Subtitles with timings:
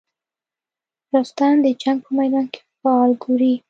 [1.15, 3.53] رستم د جنګ په میدان کې فال ګوري.